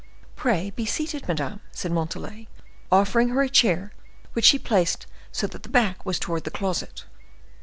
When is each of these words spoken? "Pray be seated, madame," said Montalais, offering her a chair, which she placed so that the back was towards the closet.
"Pray 0.35 0.71
be 0.71 0.83
seated, 0.83 1.27
madame," 1.27 1.59
said 1.71 1.91
Montalais, 1.91 2.47
offering 2.91 3.29
her 3.29 3.43
a 3.43 3.47
chair, 3.49 3.93
which 4.33 4.45
she 4.45 4.57
placed 4.57 5.05
so 5.31 5.45
that 5.45 5.61
the 5.61 5.69
back 5.69 6.03
was 6.07 6.17
towards 6.17 6.43
the 6.43 6.49
closet. 6.49 7.05